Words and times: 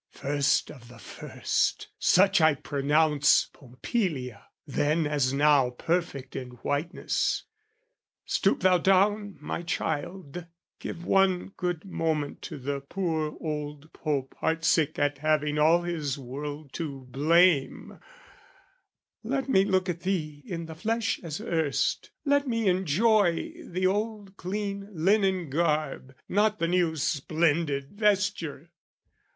First 0.09 0.71
of 0.71 0.87
the 0.87 0.97
first, 0.97 1.89
Such 1.99 2.41
I 2.41 2.55
pronounce 2.55 3.45
Pompilia, 3.53 4.45
then 4.65 5.05
as 5.05 5.31
now 5.31 5.69
Perfect 5.69 6.35
in 6.35 6.49
whiteness 6.63 7.43
stoop 8.25 8.61
thou 8.61 8.79
down, 8.79 9.37
my 9.39 9.61
child, 9.61 10.47
Give 10.79 11.05
one 11.05 11.49
good 11.55 11.85
moment 11.85 12.41
to 12.49 12.57
the 12.57 12.79
poor 12.81 13.37
old 13.39 13.93
Pope 13.93 14.35
Heart 14.39 14.65
sick 14.65 14.97
at 14.97 15.19
having 15.19 15.59
all 15.59 15.83
his 15.83 16.17
world 16.17 16.73
to 16.73 17.01
blame 17.11 17.99
Let 19.23 19.47
me 19.47 19.65
look 19.65 19.87
at 19.87 19.99
thee 20.01 20.41
in 20.47 20.65
the 20.65 20.73
flesh 20.73 21.19
as 21.21 21.39
erst, 21.39 22.09
Let 22.25 22.47
me 22.47 22.67
enjoy 22.67 23.53
the 23.63 23.85
old 23.85 24.35
clean 24.35 24.89
linen 24.91 25.51
garb, 25.51 26.15
Not 26.27 26.57
the 26.57 26.67
new 26.67 26.95
splendid 26.95 27.91
vesture! 27.93 28.71